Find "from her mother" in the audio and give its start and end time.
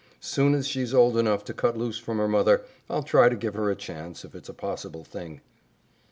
1.99-2.63